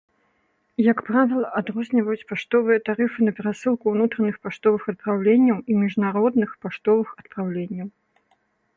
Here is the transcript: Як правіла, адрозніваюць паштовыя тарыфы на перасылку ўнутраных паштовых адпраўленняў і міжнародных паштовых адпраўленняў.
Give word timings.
Як 0.91 0.97
правіла, 1.09 1.51
адрозніваюць 1.59 2.25
паштовыя 2.31 2.79
тарыфы 2.89 3.19
на 3.29 3.35
перасылку 3.41 3.85
ўнутраных 3.95 4.35
паштовых 4.49 4.81
адпраўленняў 4.95 5.57
і 5.73 5.81
міжнародных 5.85 6.49
паштовых 6.65 7.07
адпраўленняў. 7.23 7.87